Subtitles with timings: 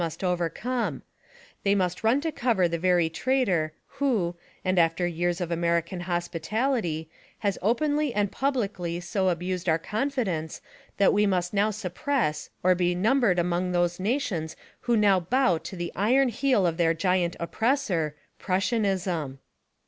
[0.03, 1.03] must overcome:
[1.61, 4.35] They must run to cover the very traitor who,
[4.65, 7.07] and after years of American hospitality,
[7.41, 10.59] has openly and pubHcly so abused our confidence
[10.97, 15.75] that we must now suppress or be numbered among those nations who now bow to
[15.75, 19.37] the iron heel of their giant oppressor— Prussianism.